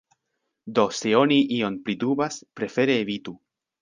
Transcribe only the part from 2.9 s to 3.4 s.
evitu.